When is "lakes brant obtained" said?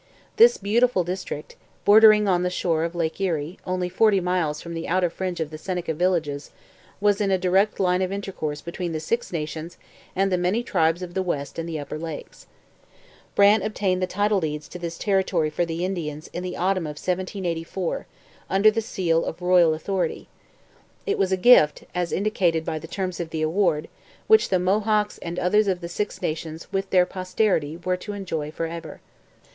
11.99-14.01